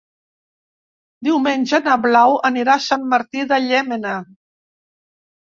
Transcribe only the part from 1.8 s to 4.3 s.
na Blau anirà a Sant Martí de Llémena.